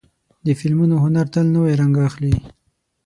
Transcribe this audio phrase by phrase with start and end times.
[0.45, 2.33] د فلمونو هنر تل نوی رنګ اخلي.